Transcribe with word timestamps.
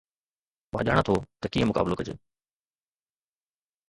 مان 0.73 0.83
ڄاڻان 0.85 1.05
ٿو 1.07 1.15
ته 1.41 1.45
ڪيئن 1.53 1.65
مقابلو 1.69 1.99
ڪجي 1.99 2.13